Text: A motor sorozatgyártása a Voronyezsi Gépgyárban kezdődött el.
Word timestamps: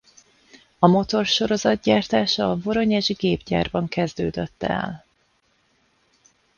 A 0.79 0.87
motor 0.87 1.25
sorozatgyártása 1.25 2.49
a 2.51 2.55
Voronyezsi 2.55 3.13
Gépgyárban 3.13 3.87
kezdődött 3.87 4.63
el. 4.63 5.05